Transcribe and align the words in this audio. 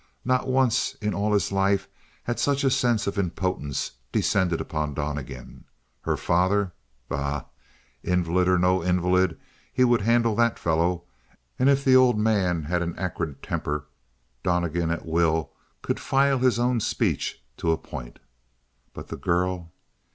Not 0.25 0.47
once 0.47 0.95
in 0.95 1.13
all 1.13 1.31
his 1.31 1.51
life 1.51 1.87
had 2.23 2.39
such 2.39 2.63
a 2.63 2.71
sense 2.71 3.05
of 3.05 3.19
impotence 3.19 3.91
descended 4.11 4.59
upon 4.59 4.95
Donnegan. 4.95 5.65
Her 6.01 6.17
father? 6.17 6.71
Bah! 7.07 7.43
Invalid 8.01 8.47
or 8.47 8.57
no 8.57 8.81
invalid 8.83 9.39
he 9.71 9.83
would 9.83 10.01
handle 10.01 10.33
that 10.37 10.57
fellow, 10.57 11.03
and 11.59 11.69
if 11.69 11.85
the 11.85 11.95
old 11.95 12.17
man 12.17 12.63
had 12.63 12.81
an 12.81 12.97
acrid 12.97 13.43
temper, 13.43 13.85
Donnegan 14.41 14.89
at 14.89 15.05
will 15.05 15.51
could 15.83 15.99
file 15.99 16.39
his 16.39 16.57
own 16.57 16.79
speech 16.79 17.39
to 17.57 17.71
a 17.71 17.77
point. 17.77 18.17
But 18.95 19.09
the 19.09 19.17
girl! 19.17 19.71